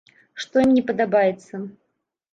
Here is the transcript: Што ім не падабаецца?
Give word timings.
Што 0.43 0.63
ім 0.65 0.71
не 0.79 0.83
падабаецца? 0.89 1.63